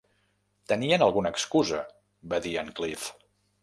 "Tenien 0.73 1.05
alguna 1.07 1.33
excusa", 1.35 1.85
va 2.35 2.43
dir 2.49 2.59
en 2.67 2.77
Clive. 2.83 3.19